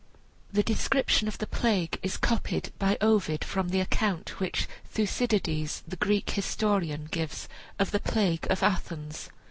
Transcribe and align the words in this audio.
This 0.51 0.63
description 0.65 1.27
of 1.27 1.37
the 1.37 1.45
plague 1.45 1.99
is 2.01 2.17
copied 2.17 2.71
by 2.79 2.97
Ovid 3.01 3.43
from 3.43 3.69
the 3.69 3.81
account 3.81 4.39
which 4.39 4.67
Thucydides, 4.85 5.83
the 5.87 5.95
Greek 5.95 6.31
historian, 6.31 7.07
gives 7.11 7.47
of 7.77 7.91
the 7.91 7.99
plague 7.99 8.47
of 8.49 8.63
Athens. 8.63 9.29